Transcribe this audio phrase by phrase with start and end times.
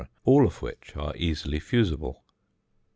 [0.23, 2.23] all of which are easily fusible.